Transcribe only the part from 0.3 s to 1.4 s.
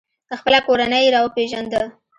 خپله کورنۍ یې را